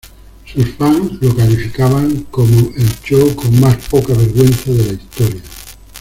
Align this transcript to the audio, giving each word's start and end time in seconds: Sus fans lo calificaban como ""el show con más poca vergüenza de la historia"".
Sus 0.51 0.67
fans 0.71 1.11
lo 1.21 1.35
calificaban 1.35 2.23
como 2.31 2.71
""el 2.75 2.89
show 3.03 3.35
con 3.35 3.59
más 3.59 3.77
poca 3.87 4.15
vergüenza 4.15 4.71
de 4.71 4.85
la 4.87 4.93
historia"". 4.93 5.41